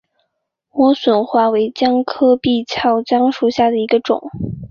[0.71, 4.31] 莴笋花为姜科闭鞘姜属下的一个种。